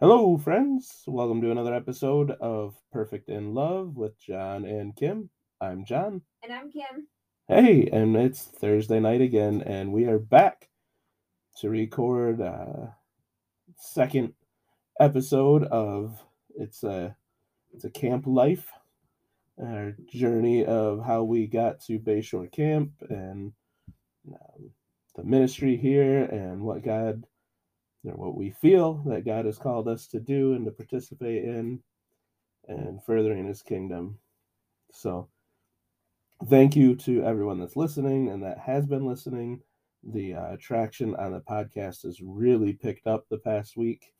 [0.00, 1.02] Hello, friends.
[1.08, 5.28] Welcome to another episode of Perfect in Love with Jon and Kim.
[5.60, 6.22] I'm Jon.
[6.44, 7.08] And I'm Kim.
[7.48, 10.68] Hey, and it's Thursday night again, and we are back
[11.56, 12.92] to record uh
[13.76, 14.34] second
[15.00, 16.22] episode of
[16.54, 17.16] it's a
[17.74, 18.70] it's a camp life,
[19.60, 23.52] our journey of how we got to Bayshore Camp and
[24.28, 24.70] um,
[25.16, 27.26] the ministry here and what God
[28.02, 31.80] what we feel that God has called us to do and to participate in
[32.66, 34.18] and furthering his kingdom.
[34.92, 35.28] So
[36.48, 39.60] thank you to everyone that's listening and that has been listening.
[40.02, 44.12] The uh, traction on the podcast has really picked up the past week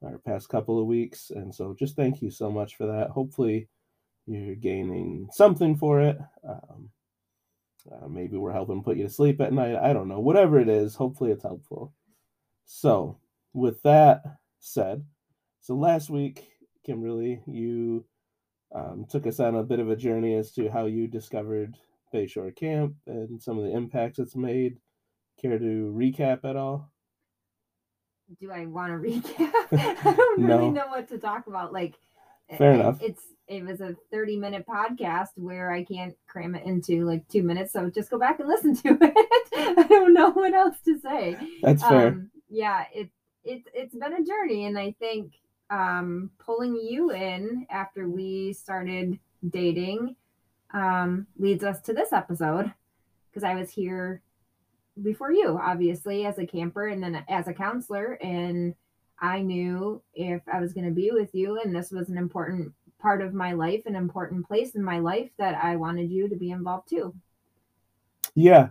[0.00, 1.30] or past couple of weeks.
[1.30, 3.10] And so just thank you so much for that.
[3.10, 3.68] Hopefully
[4.26, 6.18] you're gaining something for it.
[6.46, 6.90] Um,
[7.90, 9.76] uh, maybe we're helping put you to sleep at night.
[9.76, 10.20] I don't know.
[10.20, 11.94] Whatever it is, hopefully it's helpful.
[12.66, 13.18] So,
[13.52, 14.22] with that
[14.60, 15.04] said,
[15.60, 16.48] so last week,
[16.84, 18.04] Kimberly, you
[18.74, 21.76] um, took us on a bit of a journey as to how you discovered
[22.14, 24.78] Bayshore Camp and some of the impacts it's made.
[25.40, 26.90] Care to recap at all?
[28.40, 29.52] Do I want to recap?
[30.06, 30.58] I don't No.
[30.58, 31.72] really know what to talk about.
[31.72, 31.94] Like,
[32.58, 33.00] Fair it- enough.
[33.02, 37.42] It's it was a 30 minute podcast where I can't cram it into like two
[37.42, 37.72] minutes.
[37.72, 39.12] So just go back and listen to it.
[39.56, 41.36] I don't know what else to say.
[41.60, 42.08] That's fair.
[42.08, 43.10] Um, yeah, it
[43.44, 45.34] it it's been a journey, and I think
[45.70, 50.16] um, pulling you in after we started dating
[50.74, 52.72] um, leads us to this episode
[53.30, 54.22] because I was here
[55.02, 58.74] before you, obviously, as a camper and then as a counselor, and
[59.20, 62.72] I knew if I was going to be with you, and this was an important
[62.98, 66.36] part of my life, an important place in my life, that I wanted you to
[66.36, 67.14] be involved too.
[68.34, 68.70] Yeah.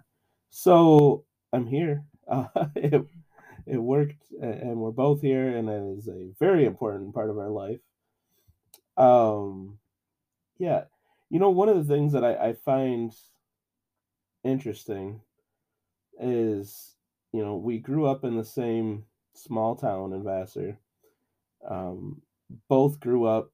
[0.50, 1.24] So
[1.54, 2.04] I'm here.
[2.30, 2.46] Uh,
[3.70, 7.50] it worked, and we're both here, and it is a very important part of our
[7.50, 7.80] life.
[8.98, 9.78] Um,
[10.58, 10.84] yeah.
[11.30, 13.14] You know, one of the things that I, I find
[14.44, 15.22] interesting
[16.20, 16.96] is,
[17.32, 19.06] you know, we grew up in the same
[19.36, 20.78] small town in Vassar.
[21.70, 22.22] Um,
[22.68, 23.52] both grew up,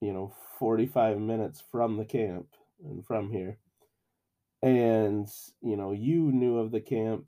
[0.00, 2.46] you know, 45 minutes from the camp
[2.84, 3.58] and from here
[4.62, 5.28] and
[5.62, 7.26] you know you knew of the camp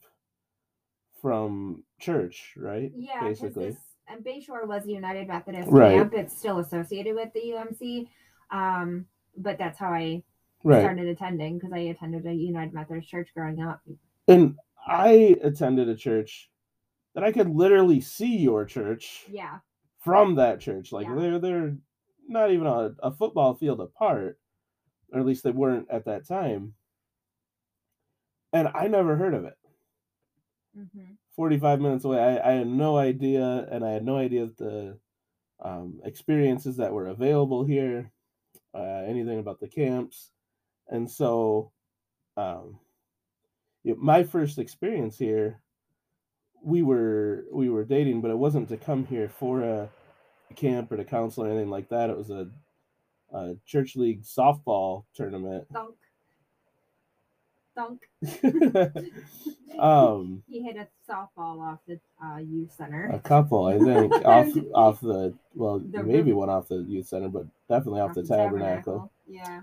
[1.21, 3.77] from church right Yeah, basically this
[4.11, 5.97] and Bayshore was a United Methodist Right.
[5.97, 6.15] camp.
[6.15, 8.09] It's still associated with the UMC,
[8.51, 9.05] um,
[9.37, 10.23] but that's how I
[10.65, 13.81] right started attending because I attended a United Methodist church growing up.
[14.29, 14.57] and
[14.87, 16.49] i attended a church
[17.15, 19.59] that i could literally see your church Yeah,
[19.99, 21.15] from that church like Yeah.
[21.17, 21.77] they're they're
[22.27, 24.39] not even a, a football field apart
[25.13, 26.73] or at least they weren't at that time
[28.55, 29.58] and i never heard of it
[30.79, 32.19] hmm 45 minutes away.
[32.19, 34.99] I, I had no idea, and I had no idea the
[35.65, 38.11] um, experiences that were available here,
[38.75, 40.33] uh, anything about the camps.
[40.89, 41.71] And so,
[42.37, 42.81] um,
[43.95, 45.61] know, my first experience here,
[46.63, 49.89] we were we were dating, but it wasn't to come here for a
[50.57, 52.11] camp or to counsel or anything like that.
[52.11, 52.49] It was a,
[53.33, 55.67] a church league softball tournament.
[55.73, 55.95] thunk,
[57.79, 58.09] thunk.
[59.79, 63.11] um, He hit a softball off the uh, youth center.
[63.13, 67.29] A couple, I think, off off the well, The maybe one off the youth center,
[67.29, 69.11] but definitely off, the, tabernacle.
[69.27, 69.61] Yeah.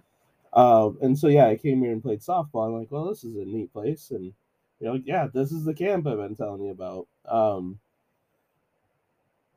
[0.53, 2.67] Um, and so yeah, I came here and played softball.
[2.67, 4.33] I'm like, well, this is a neat place, and
[4.79, 7.07] you know, yeah, this is the camp I've been telling you about.
[7.27, 7.79] Um,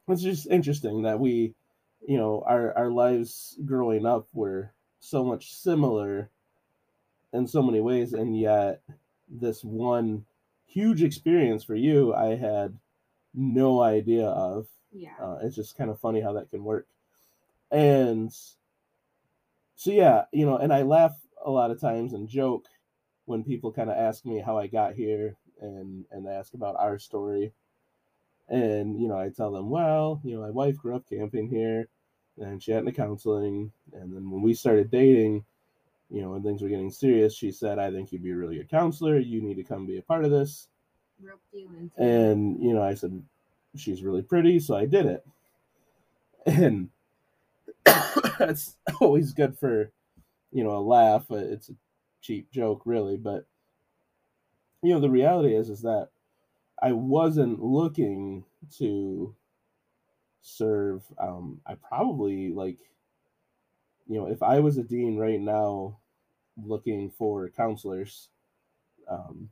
[0.08, 1.54] it's just interesting that we,
[2.06, 6.30] you know, our our lives growing up were so much similar
[7.33, 8.83] in so many ways, and yet
[9.28, 10.25] this one
[10.66, 12.78] huge experience for you, I had
[13.34, 14.66] no idea of.
[14.93, 15.16] Yeah.
[15.21, 16.87] Uh, it's just kind of funny how that can work.
[17.71, 18.33] And
[19.77, 22.66] so, yeah, you know, and I laugh a lot of times and joke
[23.27, 26.99] when people kind of ask me how I got here and and ask about our
[26.99, 27.53] story.
[28.49, 31.89] And you know, I tell them, well, you know, my wife grew up camping here,
[32.39, 33.72] and she had into counseling.
[33.92, 35.45] And then when we started dating,
[36.10, 38.57] you know, when things were getting serious, she said, "I think you'd be a really
[38.57, 39.19] good counselor.
[39.19, 40.69] You need to come be a part of this."
[41.21, 41.28] You
[41.97, 43.22] And you know, I said,
[43.77, 45.27] "She's really pretty," so I did it.
[46.47, 46.91] And
[48.39, 49.93] that's always good for,
[50.53, 51.31] you know, a laugh.
[51.31, 51.75] Uh, It's a
[52.21, 53.47] cheap joke, really, but
[54.83, 56.10] you know, the reality is, is that
[56.83, 58.45] I wasn't looking
[58.78, 59.34] to
[60.43, 61.03] serve.
[61.19, 62.78] Um, I probably like,
[64.09, 65.99] you know, if I was a dean right now,
[66.63, 68.28] looking for counselors,
[69.09, 69.51] um,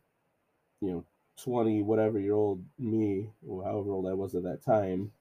[0.80, 1.04] you know,
[1.42, 5.12] 20 whatever year old me or however old i was at that time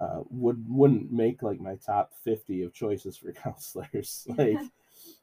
[0.00, 4.26] uh, would wouldn't make like my top 50 of choices for counselors.
[4.36, 4.58] Like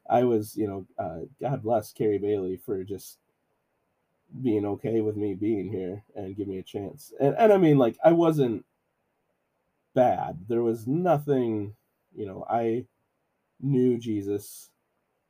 [0.08, 3.18] i was you know uh, god bless carrie bailey for just
[4.42, 7.12] being okay with me being here and give me a chance.
[7.20, 8.64] And, and i mean like i wasn't
[9.94, 10.46] bad.
[10.48, 11.74] There was nothing
[12.16, 12.86] you know i
[13.60, 14.70] knew jesus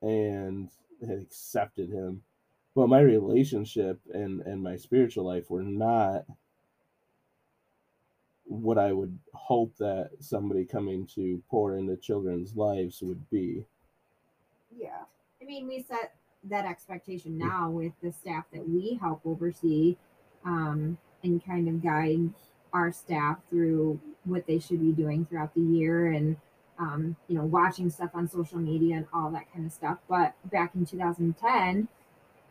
[0.03, 0.71] and
[1.06, 2.23] had accepted him
[2.75, 6.25] but my relationship and and my spiritual life were not
[8.44, 13.65] what I would hope that somebody coming to pour into children's lives would be.
[14.77, 15.03] Yeah.
[15.41, 19.97] I mean, we set that expectation now with the staff that we help oversee
[20.44, 22.31] um, and kind of guide
[22.73, 26.37] our staff through what they should be doing throughout the year and,
[26.79, 29.99] um, you know, watching stuff on social media and all that kind of stuff.
[30.09, 31.88] But back in 2010,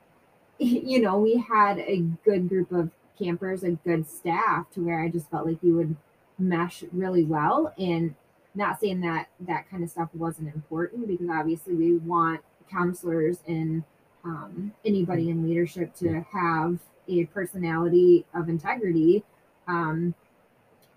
[0.57, 5.09] you know, we had a good group of campers, a good staff to where I
[5.09, 5.95] just felt like we would
[6.39, 7.73] mesh really well.
[7.77, 8.15] And
[8.55, 12.41] not saying that that kind of stuff wasn't important because obviously we want
[12.71, 13.83] counselors and
[14.23, 19.23] um, anybody in leadership to have a personality of integrity.
[19.67, 20.13] Um,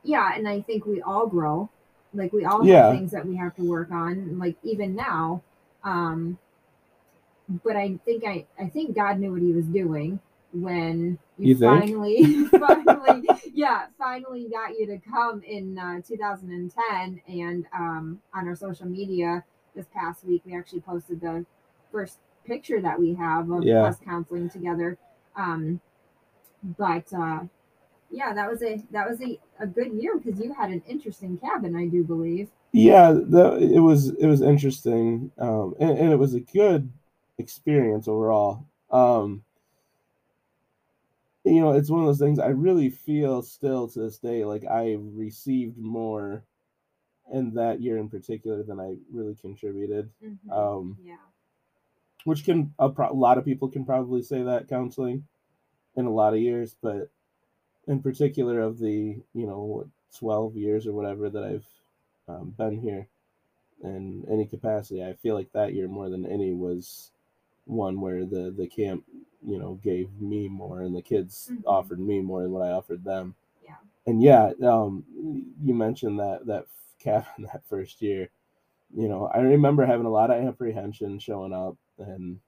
[0.03, 1.69] yeah, and I think we all grow.
[2.17, 2.83] Like we all Yeah.
[2.89, 4.39] have things that we have to work on.
[4.39, 5.43] Like even now,
[5.85, 6.39] um,
[7.65, 10.19] but I think I I think God knew what He was doing
[10.53, 17.67] when you, You finally finally yeah finally got you to come in uh, 2010 and
[17.75, 21.45] um, on our social media this past week we actually posted the
[21.93, 23.83] first picture that we have of Yeah.
[23.87, 24.97] us counseling together
[25.37, 25.81] um,
[26.79, 27.41] but uh,
[28.11, 31.39] yeah that was a that was a, a good year because you had an interesting
[31.39, 36.17] cabin I do believe Yeah, the, it was it was interesting, um, and, and it
[36.17, 36.91] was a good
[37.39, 38.67] experience overall.
[38.91, 39.43] Um,
[41.45, 44.65] you know, it's one of those things I really feel still to this day like
[44.67, 46.43] I received more
[47.33, 50.11] in that year in particular than I really contributed.
[50.53, 51.17] Um, yeah
[52.27, 55.25] which can a, pro- a lot of people can probably say that counseling
[55.97, 57.09] in a lot of years but
[57.87, 59.87] in particular of the you know what
[60.19, 61.67] 12 years or whatever that i've
[62.29, 63.07] um, been here
[63.85, 67.11] in any capacity i feel like that year more than any was
[67.67, 69.05] one where the the camp
[69.47, 71.63] you know gave me more and the kids Mhm.
[71.67, 73.35] offered me more than what i offered them
[73.65, 73.77] Yeah.
[74.07, 75.05] and yeah um
[75.63, 76.67] you mentioned that that
[76.99, 78.31] cabin that first year
[78.95, 82.39] you know, I remember having a lot of apprehension showing up and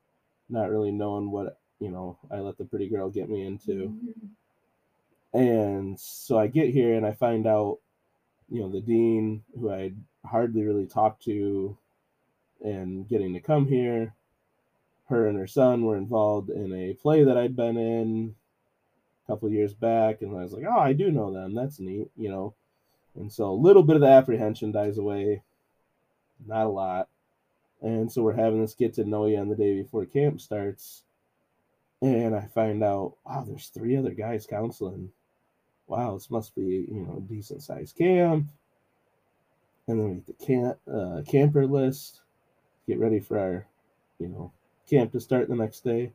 [0.49, 3.89] not really knowing what, you know, I let the pretty girl get me into.
[3.89, 4.29] Mhm.
[5.33, 7.79] And so I get here and I find out,
[8.49, 11.77] you know, the dean who I'd hardly really talked to
[12.65, 14.15] and getting to come here,
[15.09, 18.35] her and her son were involved in a play that I'd been in
[19.25, 20.23] a couple years back.
[20.23, 21.55] And I was like, oh, I do know them.
[21.55, 22.55] That's neat, you know.
[23.15, 25.43] And so a little bit of the apprehension dies away,
[26.47, 27.09] not a lot.
[27.81, 31.03] And so we're having this get to know you on the day before camp starts.
[32.01, 35.11] And I find out, wow, there's three other guys counseling.
[35.89, 38.49] Wow, this must be, you know, a decent sized camp.
[39.87, 42.21] And then we get the camp uh, camper list,
[42.87, 43.67] get ready for our,
[44.19, 44.53] you know,
[44.89, 46.13] camp to start the next day.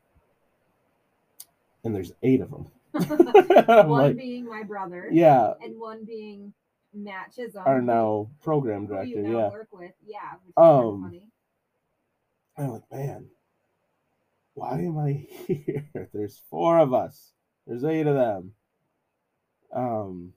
[1.84, 2.68] And there's eight of them.
[3.68, 6.54] One like, being my brother yeah, and one being
[6.94, 9.19] matches our now program director.
[9.24, 9.50] now Yeah.
[9.50, 11.28] work with yeah which is Um, funny.
[12.56, 13.26] I'm like, man,
[14.54, 15.12] why am I
[15.47, 16.09] here?
[16.14, 17.31] There's four of us.
[17.66, 18.54] There's eight of them.
[19.75, 20.33] Um,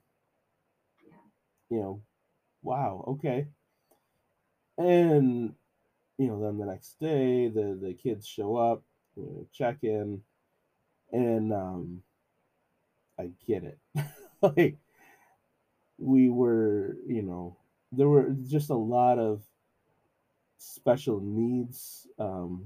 [1.69, 2.01] you know,
[2.63, 3.47] wow, okay.
[4.77, 5.53] And
[6.17, 8.83] you know, then the next day, the the kids show up,
[9.15, 10.21] you know, check in,
[11.11, 12.01] and um,
[13.19, 13.79] I get it.
[14.41, 14.77] like,
[15.97, 17.57] we were, you know,
[17.91, 19.41] there were just a lot of
[20.57, 22.65] special needs um,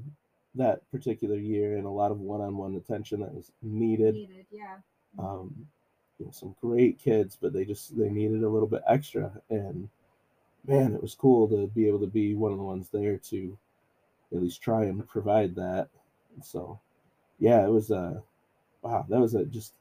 [0.56, 4.78] that particular year and a lot of one-on-one attention that was needed needed yeah
[5.20, 5.54] um,
[6.22, 9.90] you know, some great kids but they just they needed a little bit extra and
[10.68, 13.58] man it was cool to be able to be one of the ones there to
[14.32, 15.90] at least try and provide that
[16.44, 16.80] so
[17.40, 18.20] yeah it was uh
[18.84, 19.74] wow that was a just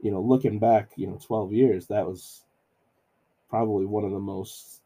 [0.00, 2.42] you know looking back you know 12 years that was
[3.50, 4.80] probably one of the most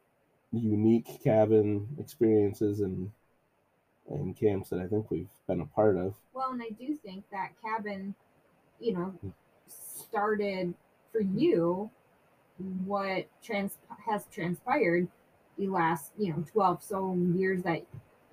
[0.52, 3.12] unique cabin experiences and
[4.08, 6.14] and camps that I think we've been a part of.
[6.32, 8.12] well and I do think that cabin
[8.80, 9.14] you know
[9.68, 10.74] started
[11.16, 11.90] for you
[12.84, 15.08] what trans has transpired
[15.58, 17.82] the last you know 12 so years that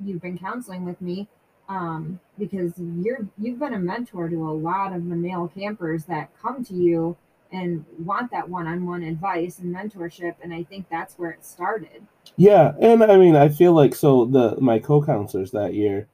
[0.04, 1.28] you've been counseling with me
[1.70, 6.30] um because you're you've been a mentor to a lot of the male campers that
[6.42, 7.16] come to you
[7.52, 12.06] and want that one-on-one advice and mentorship and i think that's where it started.
[12.36, 16.08] Yeah, and I mean, I feel like so the my co-counselors that year,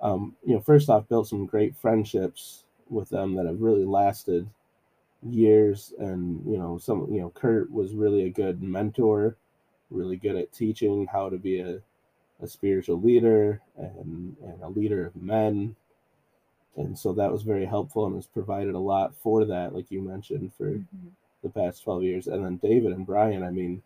[0.00, 4.48] um, you know, first off, built some great friendships with them that have really lasted
[5.22, 9.36] years, and you know, some you know, Kurt was really a good mentor,
[9.90, 11.80] really good at teaching how to be a,
[12.40, 15.74] a spiritual leader and and a leader of men,
[16.76, 20.00] and so that was very helpful and has provided a lot for that, like you
[20.00, 21.10] mentioned, for Mhm.
[21.42, 23.82] the past twelve years, and then David and Brian, I mean.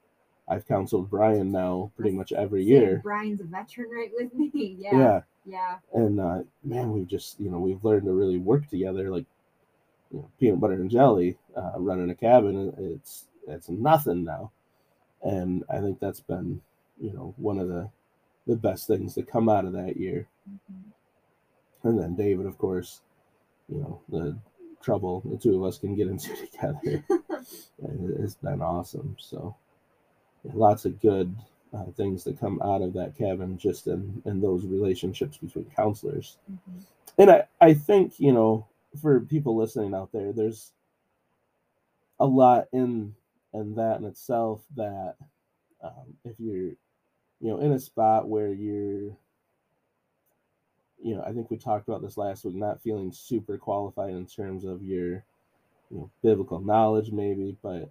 [0.48, 3.00] I've counseled Brian now pretty much every year.
[3.04, 5.22] brian's a veteran right with me yeah Yeah.
[5.46, 9.24] yeah And uh, man, we've just, you know, we've learned to really work together like
[10.12, 12.74] you know, peanut butter and jelly, uh, running a cabin.
[12.78, 14.52] It's it's nothing now.
[15.22, 16.60] And I think that's been,
[17.00, 17.88] you know, one of the
[18.46, 20.28] the best things to come out of that year.
[20.50, 20.92] Mhm.
[21.84, 23.00] And then David, of course,
[23.68, 24.36] you know, the
[24.82, 27.04] trouble the two of us can get into together
[27.84, 29.16] it's been awesome.
[29.18, 29.56] So
[30.44, 31.34] yeah, lots of good
[31.72, 36.38] uh, things that come out of that cabin just in, in those relationships between counselors.
[36.50, 36.82] Mhm.
[37.18, 38.66] And I, I think, you know,
[39.00, 40.72] for people listening out there, there's
[42.20, 43.14] a lot in
[43.54, 45.16] in that in itself that
[45.82, 46.70] um, if you're,
[47.40, 49.16] you know, in a spot where you're
[51.02, 54.24] you know, I think we talked about this last week, not feeling super qualified in
[54.24, 55.24] terms of your,
[55.90, 57.90] you know, biblical knowledge, maybe, but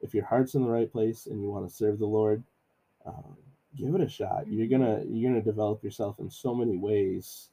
[0.00, 2.42] if your heart's in the right place and you want to serve the Lord,
[3.06, 3.36] um,
[3.76, 4.46] give it a shot.
[4.48, 7.48] You're gonna you're gonna develop yourself in so many ways,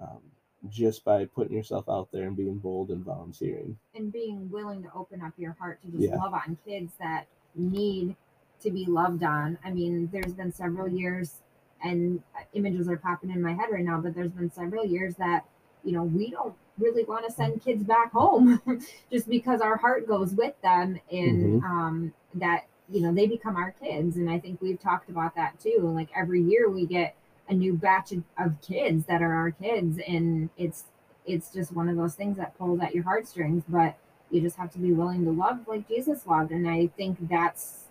[0.00, 0.20] um,
[0.68, 3.78] just by putting yourself out there and being bold and volunteering.
[3.94, 6.16] and being willing to open up your heart to just Yeah.
[6.16, 8.14] love on kids that need
[8.60, 9.58] to be loved on.
[9.64, 11.40] I mean, there's been several years,
[11.82, 12.22] and
[12.52, 15.46] images are popping in my head right now, but there's been several years that,
[15.84, 18.60] you know, we don't really want to send kids back home
[19.10, 23.70] just because our heart goes with them and um, that, you know, they become our
[23.72, 24.16] kids.
[24.16, 25.78] And I think we've talked about that too.
[25.94, 27.14] Like every year we get
[27.48, 30.84] a new batch of, of kids that are our kids, and it's
[31.26, 33.96] it's just one of those things that pulls at your heartstrings but
[34.30, 36.52] you just have to be willing to love like jesus loved.
[36.52, 37.86] And i think that's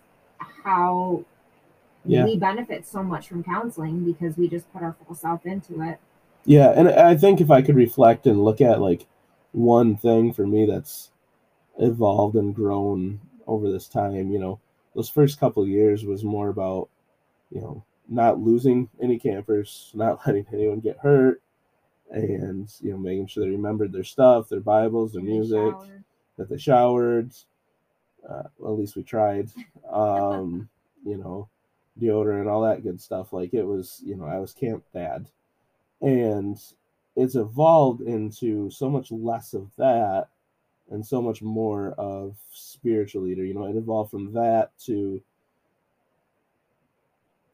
[0.64, 1.22] how
[2.06, 2.24] Yeah.
[2.24, 5.98] we benefit so much from counseling because we just put our full self into it.
[6.44, 9.06] Yeah, and I think if I could reflect and look at like
[9.52, 11.10] one thing for me that's
[11.78, 14.60] evolved and grown over this time, you know,
[14.94, 16.88] those first couple of years was more about,
[17.50, 21.42] you know, not losing any campers, not letting anyone get hurt,
[22.10, 26.04] and you know, making sure they remembered their stuff, their Bibles, their music, shower.
[26.36, 27.32] that they showered.
[28.28, 29.50] Uh, well, at least we tried.
[29.90, 30.68] Um,
[31.04, 31.48] you know,
[32.00, 33.32] deodorant all that good stuff.
[33.32, 35.28] Like it was, you know, I was camp dad,
[36.00, 36.58] and
[37.16, 40.28] it's evolved into so much less of that
[40.90, 43.44] and so much more of spiritual leader.
[43.44, 45.20] You know, it evolved from that to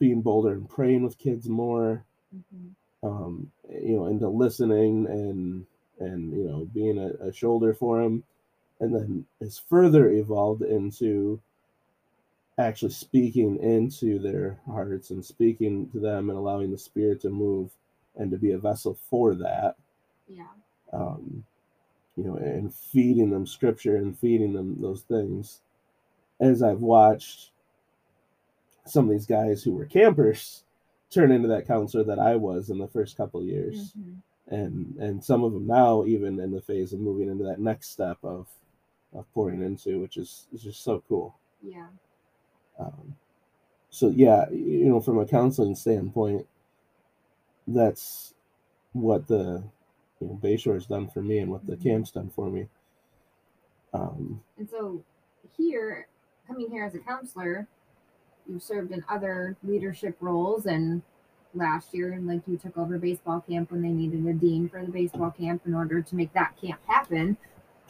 [0.03, 2.75] being bolder and praying with kids more Mhm.
[3.05, 5.67] um, you know, into listening and
[6.01, 8.25] and you know being a, a shoulder for him,
[8.81, 11.41] and then it's further evolved into
[12.59, 17.71] actually speaking into their hearts and speaking to them and allowing the spirit to move
[18.17, 19.77] and to be a vessel for that.
[20.29, 20.45] yeah
[20.93, 21.45] Um,
[22.17, 25.61] you know, and feeding them scripture and feeding them those things.
[26.41, 27.51] As I've watched
[28.85, 30.65] some of these guys who were campers
[31.11, 34.17] turn into that counselor that I was in the first couple years, Mhm.
[34.49, 37.91] and and some of them now even in the phase of moving into that next
[37.91, 38.49] step of
[39.13, 41.35] of pouring into, which is is just so cool.
[41.63, 41.89] yeah
[42.79, 43.15] Um,
[43.91, 46.47] so yeah, you know, from a counseling standpoint,
[47.69, 48.35] that's
[48.93, 49.63] what the
[50.21, 51.83] you know Bayshore has done for me and what the Mhm.
[51.83, 52.69] camp's done for me.
[53.93, 55.05] Um, and so
[55.57, 56.09] here
[56.47, 57.69] coming here as a counselor
[58.49, 61.03] you've served in other leadership roles and
[61.55, 64.85] last year and like you took over baseball camp when they needed a dean for
[64.85, 67.37] the baseball camp in order to make that camp happen.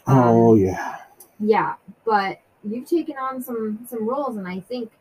[0.05, 0.97] Um, oh yeah,
[1.39, 4.91] yeah but you've taken on some some roles and i think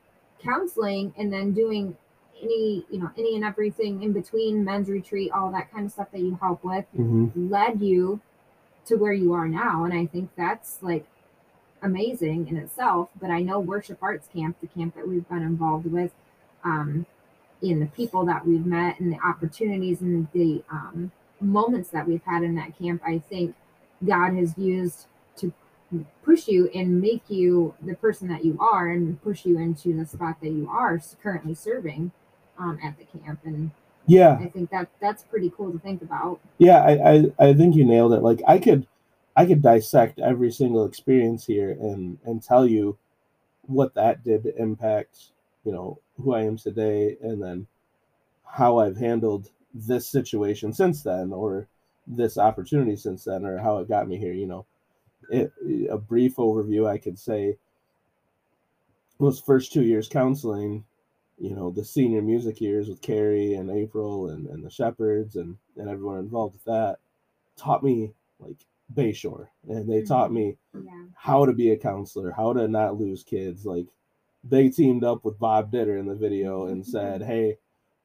[0.42, 1.96] counseling and then doing
[2.42, 6.10] any you know any and everything in between men's retreat all that kind of stuff
[6.12, 8.20] that you help with hmm led you
[8.84, 11.06] to where you are now and i think that's like
[11.82, 15.86] amazing in itself but i know worship arts camp the camp that we've been involved
[15.86, 16.12] with
[16.64, 17.06] um
[17.60, 22.22] in the people that we've met and the opportunities and the um, moments that we've
[22.24, 23.54] had in that camp i think
[24.04, 25.52] god has used to
[26.24, 30.06] push you and make you the person that you are and push you into the
[30.06, 32.10] spot that you are currently serving
[32.58, 33.70] um, at the camp and
[34.06, 36.80] yeah, i think that that's pretty cool to think about yeah.
[36.82, 38.22] I, I I think you nailed it.
[38.22, 38.86] Like I could
[39.36, 42.98] I could dissect every single experience here and and tell you
[43.62, 45.32] what that did to impact,
[45.64, 47.66] you know, who I am today and then
[48.44, 51.68] how I've handled this situation since then or
[52.06, 54.66] this opportunity since then or how it got me here, you know.
[55.30, 55.52] It,
[55.88, 57.56] a brief overview I could say
[59.20, 60.84] those first two years counseling,
[61.38, 65.56] you know, the senior music years with Carrie and April and, and the Shepherds and,
[65.76, 66.98] and everyone involved with that
[67.56, 68.56] taught me like
[68.94, 70.34] Bayshore, and they taught Mm-hmm.
[70.34, 71.04] me Yeah.
[71.14, 73.64] how to be a counselor, how to not lose kids.
[73.66, 73.86] Like
[74.44, 77.58] they teamed up with Bob Ditter in the video and said, "Hey,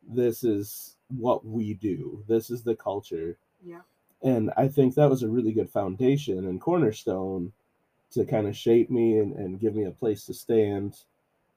[0.08, 2.24] this is what we do.
[2.28, 3.82] This is the culture." Yeah.
[4.24, 7.52] And I think that was a really good foundation and cornerstone
[8.12, 10.98] to kind of shape me and, and give me a place to stand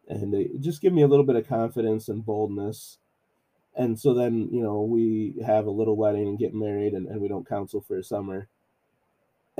[0.09, 2.99] and it just give me a little bit of confidence and boldness.
[3.77, 7.21] And so then, you know, we have a little wedding and get married and, and
[7.21, 8.49] we don't counsel for a summer.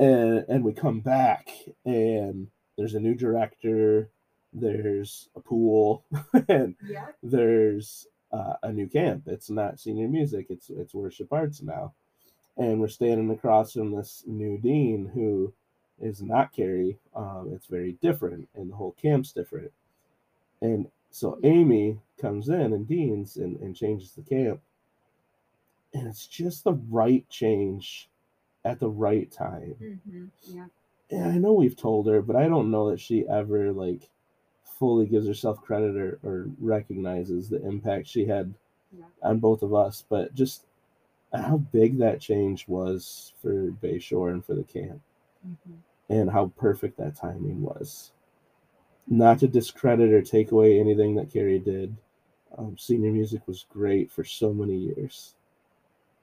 [0.01, 1.51] And and we come back
[1.85, 4.09] and there's a new director,
[4.53, 6.05] there's a pool,
[6.49, 7.07] and Yeah.
[7.23, 9.25] there's uh, a new camp.
[9.27, 11.93] It's not senior music, it's it's worship arts now.
[12.57, 15.53] And we're standing across from this new dean who
[16.01, 16.99] is not Carrie.
[17.15, 19.73] Um, it's very different, and the whole camp's different.
[20.61, 24.61] And so Amy comes in and deans and, and changes the camp.
[25.93, 28.09] And it's just the right change
[28.65, 29.75] at the right time.
[29.79, 30.67] hmm Yeah.
[31.11, 34.09] And I know we've told her, but I don't know that she ever like
[34.63, 38.53] fully gives herself credit or, or recognizes the impact she had
[38.97, 39.05] Yeah.
[39.23, 40.05] on both of us.
[40.09, 40.65] But just
[41.33, 45.01] how big that change was for Bayshore and for the camp
[45.43, 45.75] hmm
[46.09, 48.11] and how perfect that timing was.
[49.07, 51.95] Not to discredit or take away anything that Carrie did.
[52.57, 55.35] Um, senior music was great for so many years.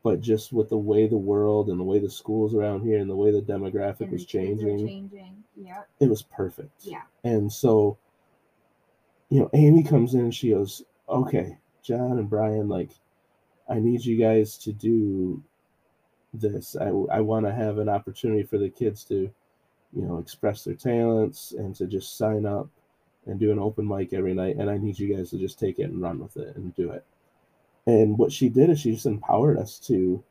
[0.08, 3.10] But just with the way the world and the way the schools around here and
[3.10, 5.44] the way the demographic And was changing, Changing.
[5.54, 5.82] Yeah.
[6.00, 6.86] it was perfect.
[6.86, 7.02] Yeah.
[7.24, 7.98] And so,
[9.28, 12.88] you know, Amy comes in and she goes, Okay, Jon and Brian, like,
[13.68, 15.42] I need you guys to do
[16.32, 16.74] this.
[16.74, 19.30] I, I want to have an opportunity for the kids to,
[19.92, 22.66] you know, express their talents and to just sign up
[23.26, 24.56] and do an open mic every night.
[24.56, 26.92] And I need you guys to just take it and run with it and do
[26.92, 27.04] it.
[27.88, 30.22] And what she did is she just empowered us to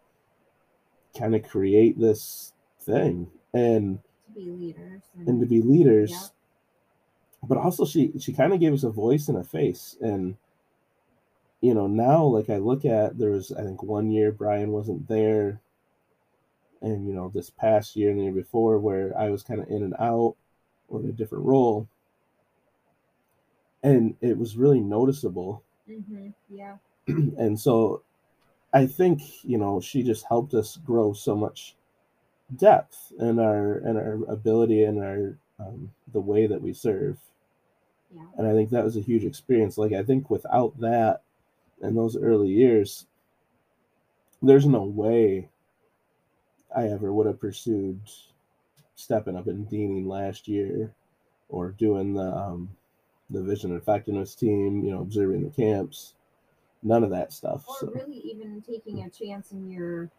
[1.18, 5.02] kind of create this thing and To be leaders.
[5.26, 6.28] and to be leaders Yeah.
[7.50, 10.38] but also she she kind of gave us a voice and a face and
[11.62, 15.08] you know now like i look at there was i think one year brian wasn't
[15.08, 15.60] there
[16.84, 19.68] and you know this past year and the year before where i was kind of
[19.70, 20.36] in and out
[20.90, 21.88] or in a different role
[23.82, 26.78] and it was really noticeable hmm Yeah.
[27.38, 28.02] and so
[28.74, 31.76] i think you know she just helped us grow so much
[32.56, 37.18] depth in our in our ability and our um, the way that we serve.
[38.16, 38.24] Yeah.
[38.38, 39.78] and i think that was a huge experience.
[39.78, 41.22] Like i think without that
[41.82, 43.06] in those early years
[44.42, 45.50] there's no way
[46.76, 48.00] i ever would have pursued
[48.96, 50.94] stepping up and deaning last year
[51.50, 52.70] or doing the um,
[53.30, 56.14] the vision effectiveness team you know observing the camps
[56.88, 60.10] none of that stuff Or so really even taking a chance in your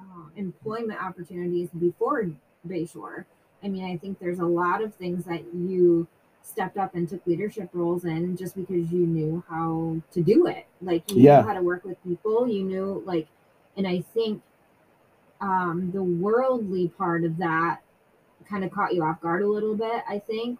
[0.00, 2.30] uh, employment opportunities before
[2.66, 3.24] Bayshore.
[3.62, 6.06] I mean, I think there's a lot of things that you
[6.42, 10.66] stepped up and took leadership roles in just because you knew how to do it.
[10.80, 11.40] Like you Yeah.
[11.40, 12.46] knew how to work with people.
[12.48, 13.26] You knew like,
[13.76, 14.42] and I think
[15.40, 17.80] um, the worldly part of that
[18.48, 20.02] kind of caught you off guard a little bit.
[20.08, 20.58] I think,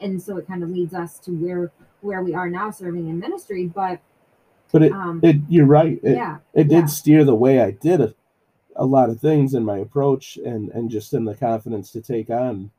[0.00, 3.18] and so it kind of leads us to where where we are now, serving in
[3.18, 3.66] ministry.
[3.66, 4.00] But
[4.74, 6.86] but it, um, it you're right it, yeah, it did yeah.
[6.86, 8.12] steer the way I did a,
[8.74, 12.28] a lot of things in my approach and and just in the confidence to take
[12.28, 12.72] on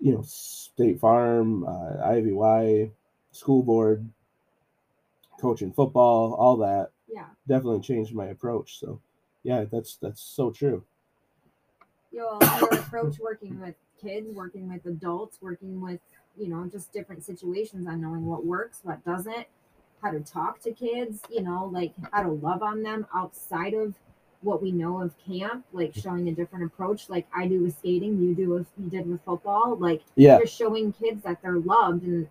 [0.00, 2.90] you know State Farm, uh, IVY,
[3.32, 4.08] school board,
[5.38, 7.26] coaching football, all that yeah.
[7.46, 8.80] definitely changed my approach.
[8.80, 8.98] So
[9.42, 10.82] yeah, that's that's so true.
[12.10, 16.00] your, your approach working with kids, working with adults, working with,
[16.38, 19.46] you know, just different situations on knowing what works, what doesn't,
[20.02, 23.94] how to talk to kids, you know, like how to love on them outside of
[24.40, 28.20] what we know of camp, like showing a different approach, like I do with skating,
[28.20, 32.02] you do with you did with football, like Yeah, just showing kids that they're loved
[32.02, 32.28] and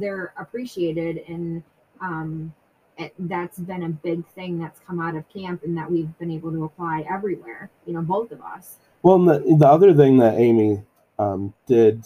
[0.00, 1.62] they're appreciated and
[2.00, 2.54] um
[2.96, 6.30] it, that's been a big thing that's come out of camp and that we've been
[6.30, 10.18] able to apply everywhere you know both of us Well, and the, the other thing
[10.18, 10.82] that Amy
[11.18, 12.04] um, did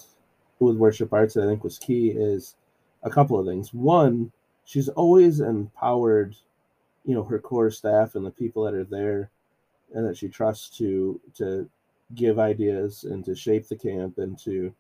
[0.59, 2.57] with worship arts that I think was key is
[3.03, 3.73] a couple of things.
[3.73, 4.33] One,
[4.65, 6.37] she's always empowered,
[7.05, 9.31] you know, her core staff and the people that are there,
[9.93, 11.69] and that she trusts to to
[12.15, 14.73] give ideas and to shape the camp and to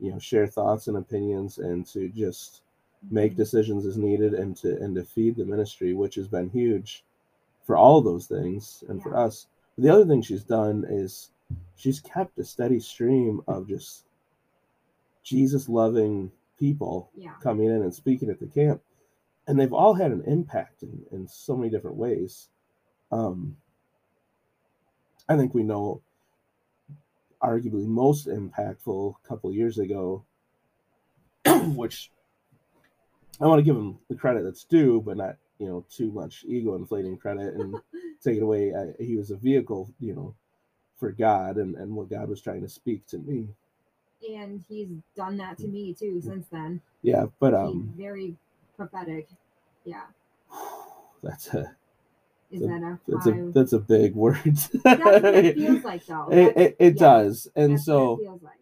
[0.00, 2.62] you know share thoughts and opinions and to just
[3.10, 7.04] make decisions as needed and to and to feed the ministry which has been huge
[7.64, 9.20] for all of those things and for Yeah.
[9.20, 9.46] us
[9.78, 11.30] the other thing she's done is
[11.76, 14.04] she's kept a steady stream of just
[15.22, 17.34] jesus loving people Yeah.
[17.42, 18.80] coming in and speaking at the camp
[19.46, 22.48] and they've all had an impact in, in so many different ways.
[23.10, 23.56] Um,
[25.28, 26.00] i think we know
[27.42, 30.24] arguably most impactful a couple years ago
[31.74, 32.10] which
[33.40, 36.44] i want to give him the credit that's due but not you know too much
[36.48, 37.76] ego inflating credit and
[38.22, 38.72] take it away.
[38.74, 40.34] I, he was a vehicle you know
[40.98, 43.48] for god and, and what god was trying to speak to me.
[44.36, 46.80] And he's done that to me too since then.
[47.02, 48.36] yeah but um very
[48.76, 49.28] prophetic.
[49.84, 50.02] Yeah.
[51.22, 51.74] that's a
[52.50, 56.28] Is that a that's a that's a big word That's what it feels like though.
[56.30, 58.58] it, it, it yeah, does and that's so it feels like.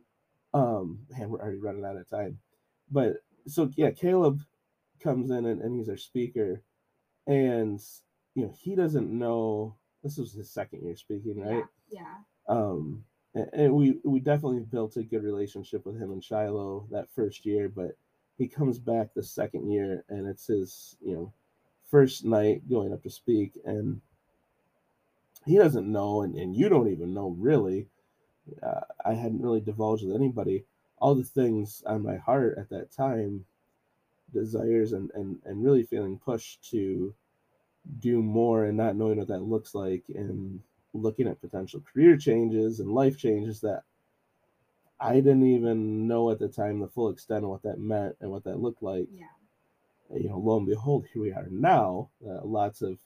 [0.54, 2.38] um man we're already running out of time
[2.90, 4.40] but so yeah caleb
[5.02, 6.62] comes in and, and he's our speaker
[7.26, 7.80] and
[8.34, 12.14] you know he doesn't know this was his second year speaking right Yeah.
[12.48, 17.08] um and, and we we definitely built a good relationship with him and shiloh that
[17.14, 17.96] first year but
[18.40, 21.30] he comes back the second year and it's his you know
[21.90, 24.00] first night going up to speak and
[25.44, 27.86] he doesn't know and, and you don't even know really.
[28.62, 30.64] Uh, i hadn't really divulged with anybody.
[30.98, 33.44] All the things on my heart at that time
[34.32, 37.14] desires and and, and really feeling pushed to
[37.98, 40.60] do more and not knowing what that looks like and
[40.94, 43.82] looking at potential career changes and life changes that
[45.00, 48.30] I didn't even know at the time the full extent of what that meant and
[48.30, 49.08] what that looked like.
[49.10, 49.24] Yeah.
[50.14, 52.10] You know, lo and behold, here we are now.
[52.24, 52.98] Uh, lots of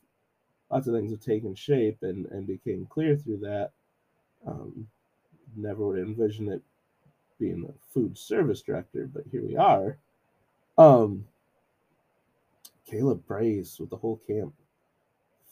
[0.70, 3.70] lots of things have taken shape and and became clear through that.
[4.46, 4.88] Um,
[5.56, 6.62] never would envision it
[7.38, 9.98] being the food service director, but here we are.
[10.78, 11.26] Um,
[12.86, 14.54] Caleb prays with the whole camp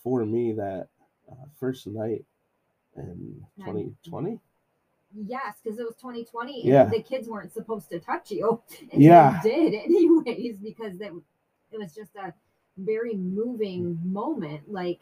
[0.02, 0.88] for me that
[1.30, 2.24] uh, first night
[2.96, 3.66] in Nine.
[3.66, 4.40] 2020.
[5.14, 6.84] Yes, because it was 2020 and Yeah.
[6.86, 8.62] the kids weren't supposed to touch you.
[8.92, 9.40] And Yeah.
[9.42, 11.12] They did anyways because that
[11.70, 12.32] it was just a
[12.78, 14.70] very moving moment.
[14.70, 15.00] Like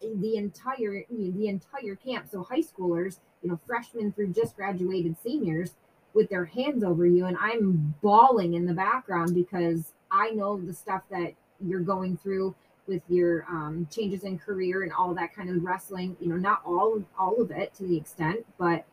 [0.00, 2.26] the entire the entire camp.
[2.30, 5.74] So high schoolers, you know, freshmen through just graduated seniors
[6.14, 10.74] with their hands over you and I'm bawling in the background because I know the
[10.74, 11.32] stuff that
[11.64, 12.54] you're going through
[12.86, 16.60] with your um, changes in career and all that kind of wrestling you know not
[16.66, 18.84] all all of it to the extent but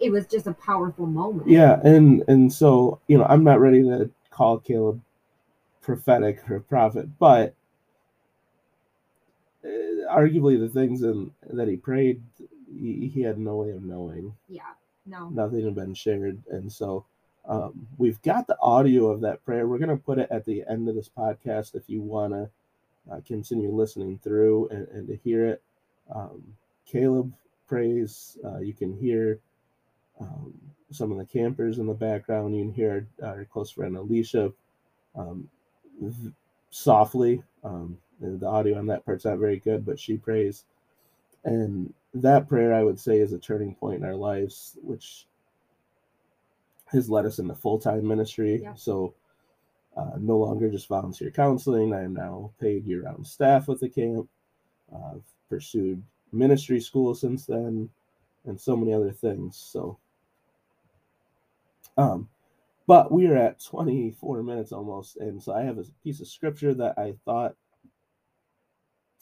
[0.00, 3.82] it was just a powerful moment Yeah, and and so you know, I'm not ready
[3.82, 5.00] to call Caleb
[5.80, 7.54] prophetic or prophet, but
[9.64, 9.68] uh,
[10.10, 12.22] arguably the things in, that he prayed,
[12.78, 14.34] he, he had no way of knowing.
[14.48, 14.72] yeah
[15.06, 17.04] no Nothing had been shared, and so
[17.46, 19.66] um, we've got the audio of that prayer.
[19.66, 22.50] We're gonna put it at the end of this podcast if you wanna
[23.10, 25.62] uh, continue listening through and, and to hear it.
[26.14, 26.42] Um,
[26.86, 27.32] Caleb
[27.66, 28.38] prays.
[28.44, 29.38] Uh, you can hear
[30.20, 30.54] um,
[30.90, 32.56] some of the campers in the background.
[32.56, 34.52] You can hear our, close friend Alicia
[35.16, 35.48] um,
[36.70, 37.42] softly.
[37.62, 40.64] Um, the audio on that part's not very good, but she prays.
[41.44, 45.26] And that prayer, I would say, is a turning point in our lives, which
[46.86, 48.62] has led us into full time ministry.
[48.62, 48.74] Yeah.
[48.74, 49.14] So,
[49.96, 51.92] uh, no longer just volunteer counseling.
[51.92, 54.28] I am now paid year round staff with the camp.
[54.92, 57.88] Uh, I've pursued ministry school since then,
[58.46, 59.56] and so many other things.
[59.56, 59.98] So,
[61.96, 62.28] um,
[62.86, 66.74] but we are at 24 minutes almost, and so I have a piece of scripture
[66.74, 67.56] that I thought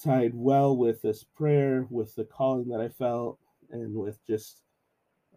[0.03, 3.39] tied well with this prayer, with the calling that I felt,
[3.71, 4.63] and with just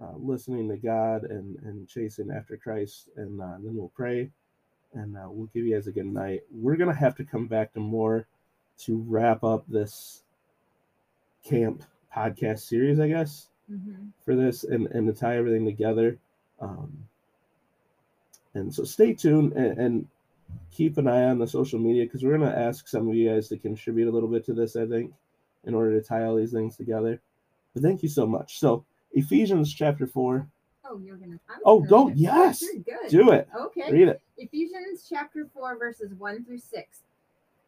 [0.02, 3.10] uh, listening to God and and chasing after Christ.
[3.16, 4.32] And uh, then we'll pray,
[4.94, 6.42] and uh, we'll give you guys a good night.
[6.52, 8.26] We're gonna have to come back to more
[8.80, 10.24] to wrap up this
[11.44, 14.12] camp podcast series, I guess Mhm.
[14.24, 16.18] for this and, and to tie everything together.
[16.60, 17.08] Um,
[18.56, 20.08] and so stay tuned and, and
[20.72, 23.30] keep an eye on the social media because we're going to ask some of you
[23.30, 25.14] guys to contribute a little bit to this, I think,
[25.66, 27.20] in order to tie all these things together.
[27.74, 28.60] But thank you so much.
[28.60, 30.48] So, Ephesians chapter 4.
[30.90, 32.10] oh you're gonna I was Oh, go.
[32.16, 32.64] Yes.
[32.86, 33.48] Good Do it.
[33.60, 34.22] okay Read it.
[34.38, 37.00] Ephesians chapter 4, verses 1 through 6.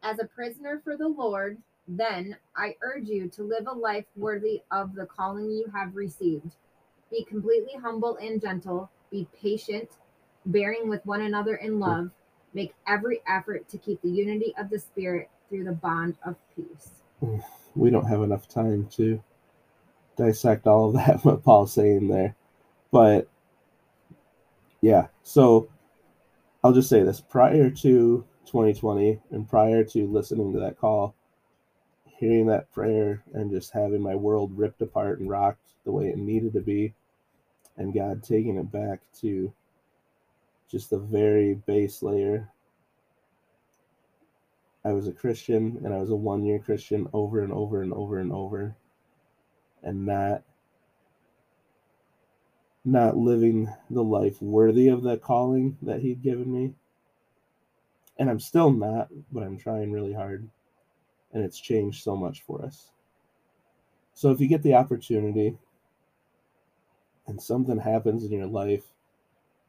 [0.02, 4.62] As a prisoner for the Lord, then I urge you to live a life worthy
[4.70, 6.54] of the calling you have received.
[7.10, 9.88] Be completely humble and gentle, be patient,
[10.48, 12.10] bearing with one another in love.
[12.54, 16.90] Make every effort to keep the unity of the Spirit through the bond of peace.
[17.74, 19.22] We don't have enough time to
[20.16, 22.34] dissect all of that what Paul's saying there.
[22.90, 23.28] But
[24.80, 25.68] yeah, so
[26.64, 31.14] I'll just say this prior to 2020 and prior to listening to that call,
[32.06, 36.18] hearing that prayer and just having my world ripped apart and rocked the way it
[36.18, 36.94] needed to be,
[37.76, 39.52] and God taking it back to
[40.70, 42.50] just the very base layer.
[44.84, 47.92] I was a Christian and I was a one year Christian over and over and
[47.92, 48.76] over and over,
[49.82, 50.42] and not
[52.84, 56.72] not living the life worthy of the calling that he'd given me.
[58.18, 60.48] And I'm still not, but I'm trying really hard.
[61.32, 62.90] And it's changed so much for us.
[64.14, 65.56] So if you get the opportunity
[67.26, 68.84] and something happens in your life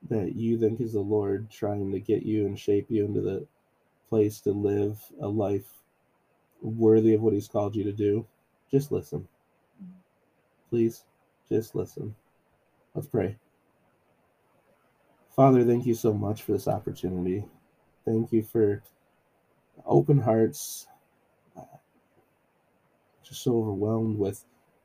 [0.08, 3.46] that you think is the Lord trying to get you and shape you into the
[4.10, 5.68] place to live a life
[6.62, 8.26] worthy of what He's called you to do,
[8.72, 9.28] just listen.
[10.70, 11.04] Please,
[11.50, 12.16] just listen.
[12.94, 13.38] Let's pray.
[15.36, 17.46] Father, thank you so much for this opportunity.
[18.06, 18.84] Thank you for
[19.86, 20.88] open hearts.
[21.58, 21.78] Uh,
[23.24, 24.44] just so overwhelmed with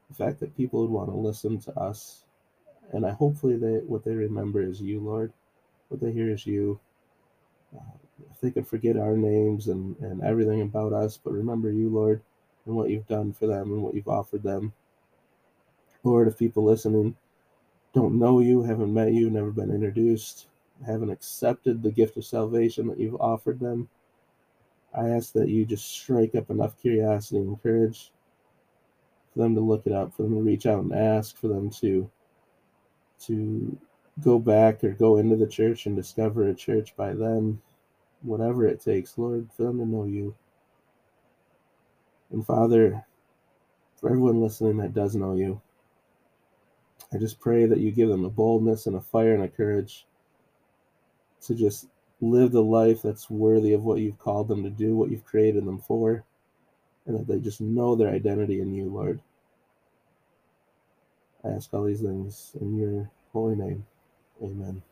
[0.08, 2.23] the fact that people would want to listen to us.
[2.92, 5.32] And I hopefully that what they remember is you, Lord.
[5.88, 6.80] What they hear is you.
[7.74, 7.80] Uh,
[8.30, 12.22] if they could forget our names and, and everything about us, but remember you, Lord,
[12.66, 14.72] and what you've done for them and what you've offered them.
[16.04, 17.16] Lord, if people listening
[17.94, 20.46] don't know you, haven't met you, never been introduced,
[20.86, 23.88] haven't accepted the gift of salvation that you've offered them,
[24.96, 28.12] I ask that you just strike up enough curiosity and courage
[29.32, 31.70] for them to look it up, for them to reach out and ask, for them
[31.70, 32.08] to
[33.26, 33.76] to
[34.22, 37.60] go back or go into the church and discover a church by them,
[38.22, 40.34] whatever it takes, Lord, for them to know you.
[42.30, 43.04] And Father,
[43.96, 45.60] for everyone listening that does know you,
[47.12, 50.06] I just pray that you give them a boldness and a fire and a courage
[51.42, 51.88] to just
[52.20, 55.64] live the life that's worthy of what you've called them to do, what you've created
[55.64, 56.24] them for,
[57.06, 59.20] and that they just know their identity in you, Lord.
[61.44, 63.84] I ask all these things in your holy name.
[64.42, 64.82] Amen.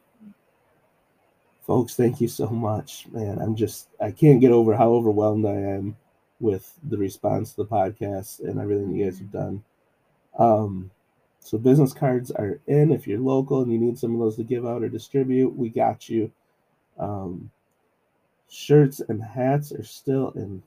[1.67, 3.07] Folks, thank you so much.
[3.13, 5.97] Man, I'm just, I can't get over how overwhelmed I am
[6.41, 9.65] with the response to the podcast and everything you guys have done.
[10.39, 10.91] Um,
[11.39, 12.91] so business cards are in.
[12.91, 15.69] If you're local and you need some of those to give out or distribute, we
[15.69, 16.31] got you.
[16.99, 17.51] Um,
[18.49, 20.63] shirts and hats are still in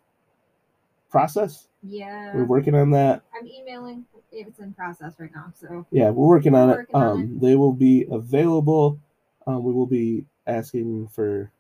[1.10, 1.68] process.
[1.88, 2.36] Yeah.
[2.36, 3.24] We're working on that.
[3.40, 4.06] I'm emailing.
[4.32, 5.54] It's in process right now.
[5.56, 6.90] So Yeah, we're working on We're it.
[6.94, 9.00] on Um, they will be available.
[9.48, 11.52] Um, we will be asking for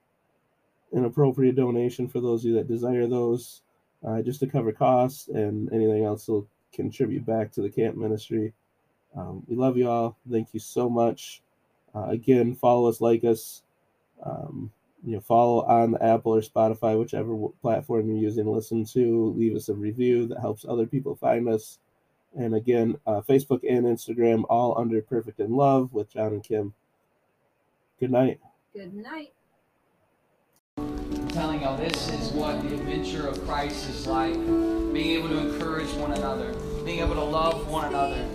[0.92, 3.62] an appropriate donation for those of you that desire those,
[4.06, 8.54] uh, just to cover costs and anything else will contribute back to the camp ministry.
[9.16, 10.18] Um, we love you all.
[10.30, 11.42] Thank you so much.
[11.94, 13.64] Uh, again, follow us, like us.
[14.24, 14.72] Um,
[15.06, 19.34] you know, follow on the Apple or Spotify, whichever platform you're using to listen to.
[19.38, 21.78] Leave us a review that helps other people find us.
[22.38, 26.74] And again, uh, Facebook and Instagram, all under Perfect in Love with Jon and Kim.
[28.00, 28.40] Good night.
[28.74, 29.32] good night.
[30.78, 34.34] I'm telling y'all, this is what the adventure of Christ is like.
[34.34, 38.26] Being able to encourage one another, being able to love one another.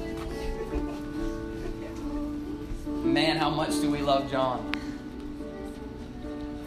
[3.02, 4.79] Man, how much do we love Jon?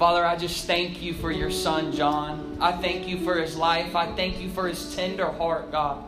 [0.04, 2.58] Father, I just thank you for your son, Jon.
[2.60, 3.96] I thank you for his life.
[3.96, 6.04] I thank you for his tender heart, God.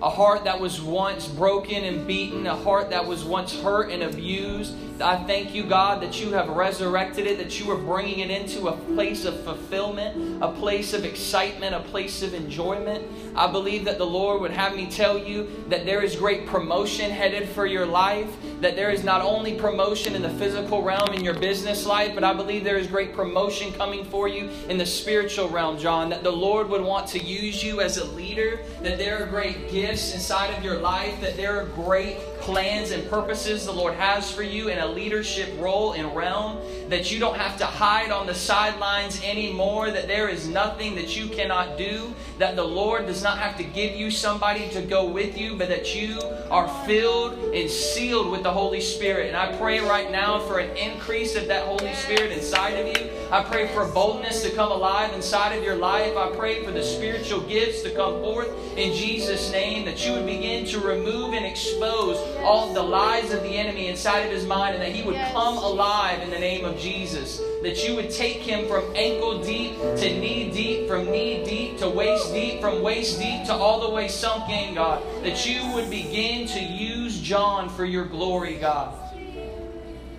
[0.00, 4.04] A heart that was once broken and beaten, a heart that was once hurt and
[4.04, 4.76] abused.
[5.00, 8.68] I thank you, God, that you have resurrected it, that you are bringing it into
[8.68, 13.04] a place of fulfillment, a place of excitement, a place of enjoyment.
[13.36, 17.10] I believe that the Lord would have me tell you that there is great promotion
[17.10, 18.28] headed for your life,
[18.60, 22.24] that there is not only promotion in the physical realm in your business life, but
[22.24, 26.24] I believe there is great promotion coming for you in the spiritual realm, Jon, that
[26.24, 29.87] the Lord would want to use you as a leader, that there are great gifts
[29.88, 34.42] inside of your life, that there are great plans and purposes the Lord has for
[34.42, 38.34] you in a leadership role and realm, that you don't have to hide on the
[38.34, 43.38] sidelines anymore, that there is nothing that you cannot do, that the Lord does not
[43.38, 46.20] have to give you somebody to go with you, but that you
[46.50, 49.28] are filled and sealed with the Holy Spirit.
[49.28, 53.10] And I pray right now for an increase of that Holy Spirit inside of you.
[53.30, 56.16] I pray for boldness to come alive inside of your life.
[56.16, 60.24] I pray for the spiritual gifts to come forth in Jesus' name, that you would
[60.24, 64.74] begin to remove and expose all the lies of the enemy inside of his mind,
[64.74, 65.32] and that he would Yes.
[65.32, 67.40] come alive in the name of Jesus.
[67.60, 71.88] that you would take him from ankle deep to knee deep, from knee deep to
[71.88, 75.02] waist deep, from waist deep to all the way sunk in, God.
[75.24, 78.94] That you would begin to use Jon for your glory, God.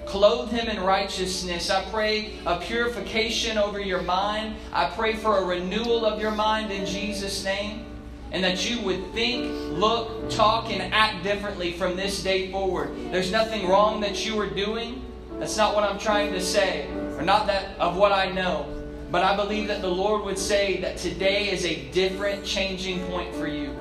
[0.05, 1.69] Clothe him in righteousness.
[1.69, 4.55] I pray a purification over your mind.
[4.73, 7.85] I pray for a renewal of your mind in Jesus' name.
[8.31, 12.91] And that you would think, look, talk, and act differently from this day forward.
[13.11, 15.03] There's nothing wrong that you are doing.
[15.39, 16.87] That's not what I'm trying to say,
[17.17, 18.67] or not that of what I know.
[19.09, 23.33] But I believe that the Lord would say that today is a different changing point
[23.33, 23.75] for you.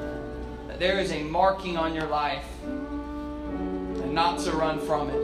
[0.69, 5.23] That there is a marking on your life, and not to run from it.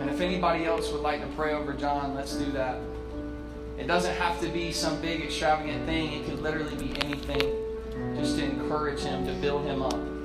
[0.00, 2.80] And if anybody else would like to pray over Jon, let's do that.
[3.78, 7.54] It doesn't have to be some big extravagant thing, it could literally be anything
[8.16, 10.15] just to encourage him, to build him up.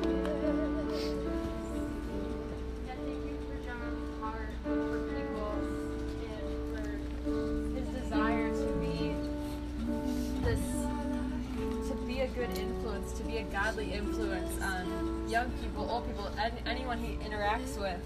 [13.02, 17.80] Influence, to be a godly influence on young people, old people, and anyone he interacts
[17.80, 18.00] with.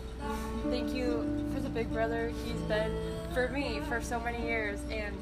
[0.70, 2.92] Thank you for the big brother he's been
[3.34, 5.16] for me for so many years, and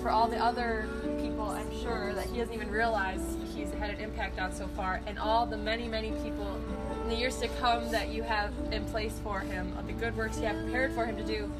[0.00, 0.88] for all the other
[1.20, 3.20] people I'm sure that he doesn't even realize
[3.54, 6.58] he's had an impact on so far, and all the many, many people
[7.02, 10.16] in the years to come that you have in place for him, of the good
[10.16, 11.52] works you have prepared for him to do,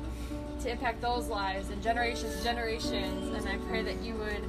[0.63, 3.35] to impact those lives and generations to generations.
[3.35, 4.43] And I pray that you would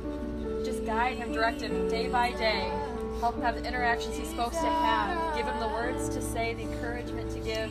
[0.65, 2.71] just guide him, direct him day by day,
[3.19, 6.55] help him have the interactions he's supposed to have, give him the words to say,
[6.55, 7.69] the encouragement to give,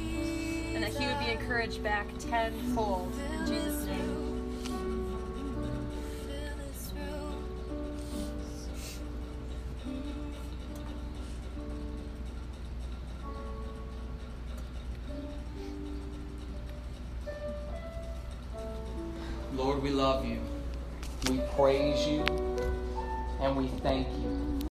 [0.75, 3.13] and that he would be encouraged back tenfold.
[3.33, 4.04] In Jesus' name.